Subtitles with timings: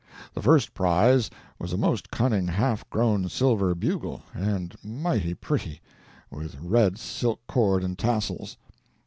[0.33, 1.29] The first prize
[1.59, 5.79] was a most cunning half grown silver bugle, and mighty pretty,
[6.31, 8.57] with red silk cord and tassels.